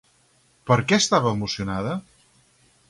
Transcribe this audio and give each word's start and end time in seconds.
Per 0.71 0.77
què 0.91 0.99
estava 1.03 1.35
emocionada? 1.39 1.95